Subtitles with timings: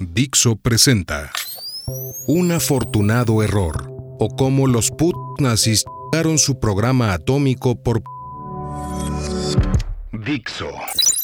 [0.00, 1.30] Dixo presenta
[2.26, 8.02] Un afortunado error o cómo los put nazis daron su programa atómico por
[10.12, 10.70] Dixo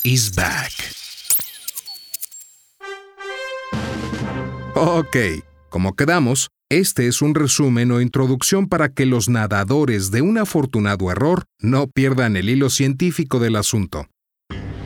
[0.04, 0.72] is back.
[4.74, 5.16] Ok,
[5.68, 11.10] como quedamos, este es un resumen o introducción para que los nadadores de un afortunado
[11.10, 14.06] error no pierdan el hilo científico del asunto.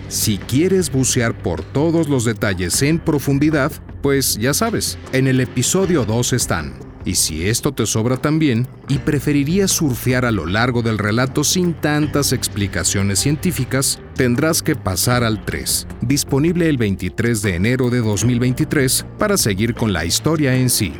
[0.09, 6.05] Si quieres bucear por todos los detalles en profundidad, pues ya sabes, en el episodio
[6.05, 6.74] 2 están.
[7.05, 11.74] Y si esto te sobra también, y preferirías surfear a lo largo del relato sin
[11.74, 19.06] tantas explicaciones científicas, tendrás que pasar al 3, disponible el 23 de enero de 2023,
[19.19, 20.95] para seguir con la historia en sí.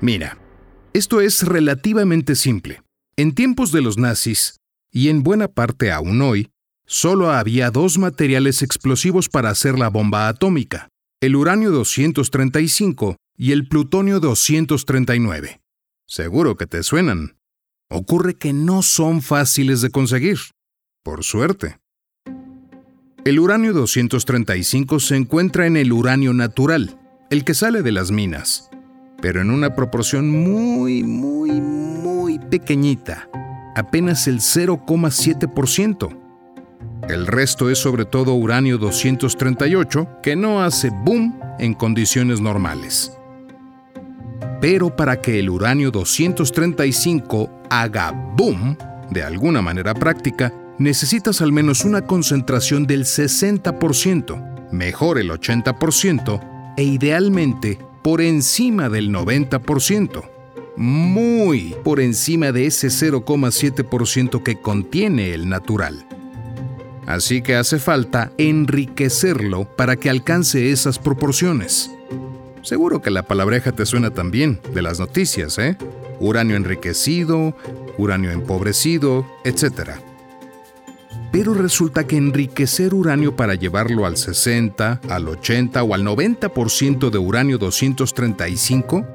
[0.00, 0.38] Mira,
[0.92, 2.82] esto es relativamente simple.
[3.16, 4.56] En tiempos de los nazis,
[4.90, 6.50] y en buena parte aún hoy,
[6.88, 10.88] solo había dos materiales explosivos para hacer la bomba atómica,
[11.20, 15.60] el uranio 235 y el plutonio 239.
[16.06, 17.36] Seguro que te suenan.
[17.90, 20.38] Ocurre que no son fáciles de conseguir.
[21.04, 21.78] Por suerte.
[23.24, 26.98] El uranio 235 se encuentra en el uranio natural,
[27.30, 28.70] el que sale de las minas,
[29.20, 33.28] pero en una proporción muy, muy, muy pequeñita,
[33.76, 36.27] apenas el 0,7%.
[37.08, 43.16] El resto es sobre todo uranio 238, que no hace boom en condiciones normales.
[44.60, 48.76] Pero para que el uranio 235 haga boom,
[49.10, 56.82] de alguna manera práctica, necesitas al menos una concentración del 60%, mejor el 80%, e
[56.82, 60.28] idealmente por encima del 90%,
[60.76, 66.06] muy por encima de ese 0,7% que contiene el natural.
[67.08, 71.90] Así que hace falta enriquecerlo para que alcance esas proporciones.
[72.60, 75.78] Seguro que la palabreja te suena también de las noticias, ¿eh?
[76.20, 77.56] Uranio enriquecido,
[77.96, 79.92] uranio empobrecido, etc.
[81.32, 87.18] Pero resulta que enriquecer uranio para llevarlo al 60, al 80 o al 90% de
[87.18, 89.06] uranio 235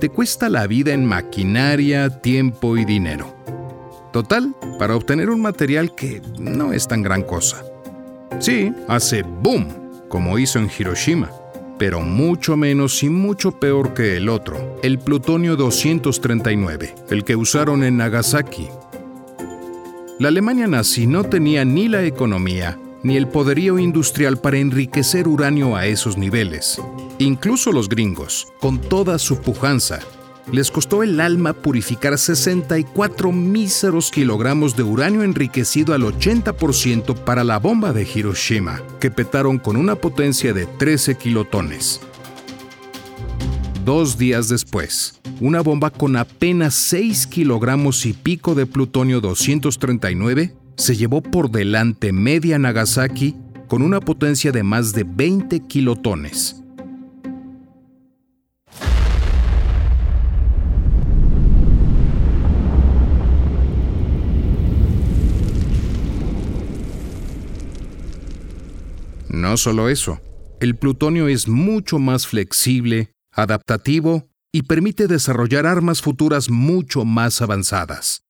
[0.00, 3.33] te cuesta la vida en maquinaria, tiempo y dinero.
[4.14, 7.64] Total, para obtener un material que no es tan gran cosa.
[8.38, 9.66] Sí, hace boom,
[10.08, 11.32] como hizo en Hiroshima,
[11.80, 17.82] pero mucho menos y mucho peor que el otro, el plutonio 239, el que usaron
[17.82, 18.68] en Nagasaki.
[20.20, 25.74] La Alemania nazi no tenía ni la economía ni el poderío industrial para enriquecer uranio
[25.74, 26.80] a esos niveles.
[27.18, 29.98] Incluso los gringos, con toda su pujanza,
[30.52, 37.58] les costó el alma purificar 64 míseros kilogramos de uranio enriquecido al 80% para la
[37.58, 42.00] bomba de Hiroshima, que petaron con una potencia de 13 kilotones.
[43.84, 50.96] Dos días después, una bomba con apenas 6 kilogramos y pico de plutonio 239 se
[50.96, 53.36] llevó por delante media Nagasaki
[53.68, 56.63] con una potencia de más de 20 kilotones.
[69.34, 70.20] No solo eso,
[70.60, 78.22] el plutonio es mucho más flexible, adaptativo y permite desarrollar armas futuras mucho más avanzadas.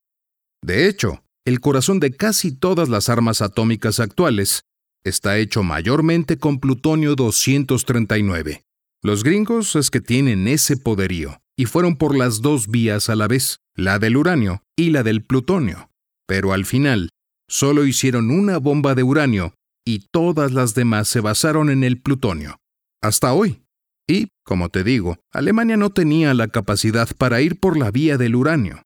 [0.63, 4.63] De hecho, el corazón de casi todas las armas atómicas actuales
[5.05, 8.63] está hecho mayormente con plutonio 239.
[9.03, 13.29] Los gringos es que tienen ese poderío, y fueron por las dos vías a la
[13.29, 15.91] vez, la del uranio y la del plutonio.
[16.27, 17.11] Pero al final,
[17.47, 19.53] solo hicieron una bomba de uranio
[19.85, 22.59] y todas las demás se basaron en el plutonio.
[23.03, 23.63] Hasta hoy.
[24.07, 28.37] Y, como te digo, Alemania no tenía la capacidad para ir por la vía del
[28.37, 28.83] uranio.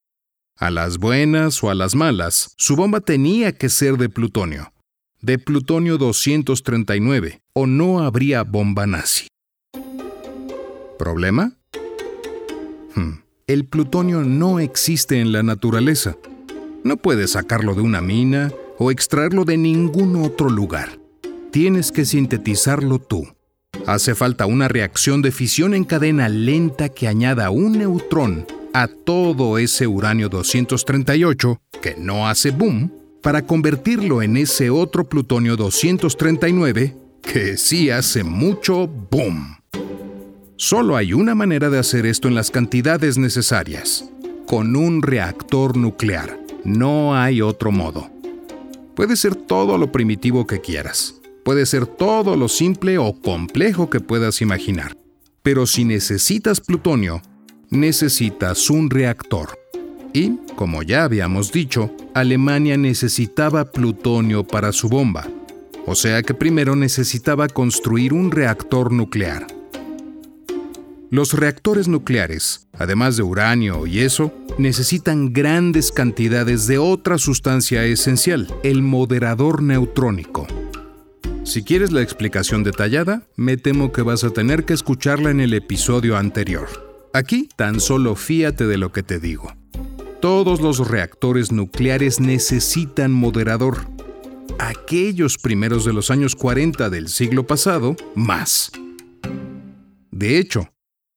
[0.57, 4.73] A las buenas o a las malas, su bomba tenía que ser de plutonio,
[5.21, 9.29] de plutonio 239, o no habría bomba nazi.
[10.99, 11.53] ¿Problema?
[12.95, 16.17] Hmm, el plutonio no existe en la naturaleza.
[16.83, 20.99] No puedes sacarlo de una mina, o extraerlo de ningún otro lugar.
[21.51, 23.27] Tienes que sintetizarlo tú.
[23.87, 29.59] Hace falta una reacción de fisión en cadena lenta que añada un neutrón a todo
[29.59, 32.93] ese uranio 238 que no hace boom
[33.23, 39.57] para convertirlo en ese otro plutonio 239 que sí hace mucho boom.
[40.57, 44.11] Solo hay una manera de hacer esto en las cantidades necesarias,
[44.47, 46.39] con un reactor nuclear.
[46.65, 48.18] No hay otro modo.
[48.99, 51.15] Puede ser todo lo primitivo que quieras.
[51.45, 54.97] puede ser todo lo simple o complejo que puedas imaginar.
[55.45, 57.23] Pero si necesitas plutonio,
[57.71, 59.57] necesitas un reactor.
[60.13, 65.29] Y, como ya habíamos dicho, Alemania necesitaba plutonio para su bomba.
[65.87, 69.47] O sea que primero necesitaba construir un reactor nuclear.
[71.11, 78.55] Los reactores nucleares, además de uranio y eso, necesitan grandes cantidades de otra sustancia esencial,
[78.63, 80.47] el moderador neutrónico.
[81.45, 85.55] Si quieres la explicación detallada, me temo que vas a tener que escucharla en el
[85.55, 86.69] episodio anterior.
[87.15, 89.55] Aquí tan solo fíate de lo que te digo.
[90.21, 93.89] Todos los reactores nucleares necesitan moderador.
[94.59, 98.71] Aquellos primeros de los años 40 del siglo pasado, más.
[100.11, 100.69] De hecho,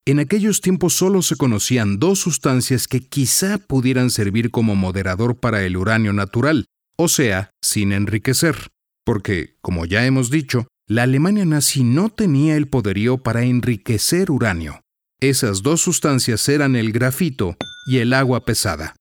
[0.05, 5.63] en aquellos tiempos solo se conocían dos sustancias que quizá pudieran servir como moderador para
[5.63, 6.65] el uranio natural,
[6.97, 8.69] o sea, sin enriquecer,
[9.05, 14.81] porque, como ya hemos dicho, la Alemania nazi no tenía el poderío para enriquecer uranio.
[15.19, 17.55] Esas dos sustancias eran el grafito
[17.85, 18.95] y el agua pesada,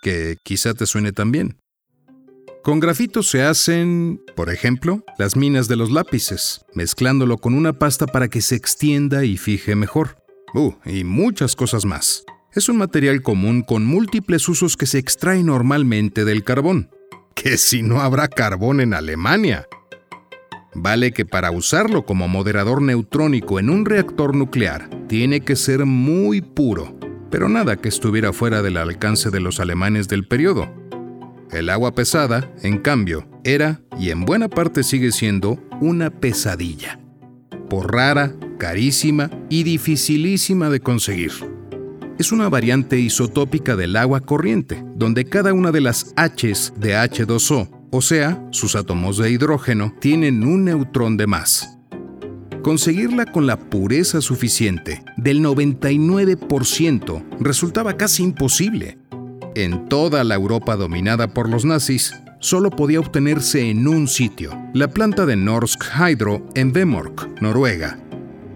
[0.00, 1.58] que quizá te suene también.
[2.62, 8.06] Con grafito se hacen, por ejemplo, las minas de los lápices, mezclándolo con una pasta
[8.06, 10.16] para que se extienda y fije mejor.
[10.54, 12.24] Uh, y muchas cosas más.
[12.52, 16.90] Es un material común con múltiples usos que se extrae normalmente del carbón.
[17.34, 19.66] Que si no habrá carbón en Alemania.
[20.74, 26.40] Vale que para usarlo como moderador neutrónico en un reactor nuclear tiene que ser muy
[26.40, 26.98] puro,
[27.30, 30.72] pero nada que estuviera fuera del alcance de los alemanes del periodo.
[31.50, 36.98] El agua pesada, en cambio, era, y en buena parte sigue siendo, una pesadilla.
[37.68, 41.32] Por rara, carísima y dificilísima de conseguir.
[42.18, 47.68] Es una variante isotópica del agua corriente, donde cada una de las H's de H2O,
[47.90, 51.78] o sea, sus átomos de hidrógeno, tienen un neutrón de más.
[52.62, 58.98] Conseguirla con la pureza suficiente, del 99%, resultaba casi imposible.
[59.54, 64.88] En toda la Europa dominada por los nazis, solo podía obtenerse en un sitio, la
[64.88, 67.98] planta de Norsk Hydro en Vemork, Noruega,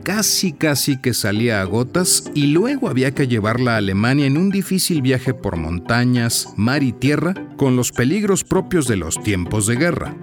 [0.05, 4.51] casi casi que salía a gotas y luego había que llevarla a Alemania en un
[4.51, 9.77] difícil viaje por montañas, mar y tierra, con los peligros propios de los tiempos de
[9.77, 10.17] guerra.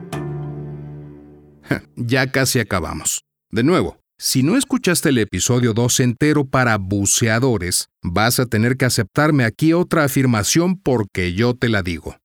[1.95, 3.23] ya casi acabamos.
[3.51, 8.85] De nuevo, si no escuchaste el episodio 2 entero para buceadores, vas a tener que
[8.85, 12.15] aceptarme aquí otra afirmación porque yo te la digo.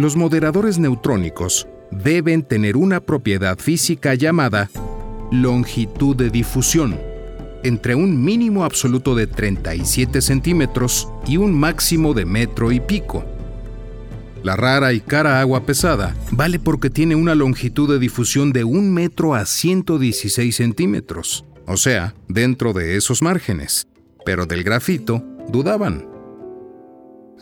[0.00, 4.70] Los moderadores neutrónicos deben tener una propiedad física llamada
[5.30, 6.98] longitud de difusión,
[7.64, 13.26] entre un mínimo absoluto de 37 centímetros y un máximo de metro y pico.
[14.42, 18.90] La rara y cara agua pesada vale porque tiene una longitud de difusión de un
[18.94, 23.86] metro a 116 centímetros, o sea, dentro de esos márgenes,
[24.24, 26.08] pero del grafito dudaban.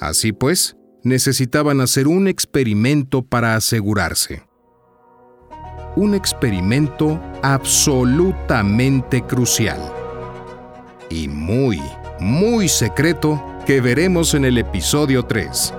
[0.00, 4.48] Así pues, necesitaban hacer un experimento para asegurarse
[5.98, 9.80] un experimento absolutamente crucial
[11.10, 11.82] y muy,
[12.20, 15.74] muy secreto que veremos en el episodio 3.